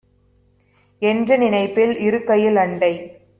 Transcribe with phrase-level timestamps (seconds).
[1.01, 2.93] என்ற நினைப்பில் இருக்கையில், அண்டை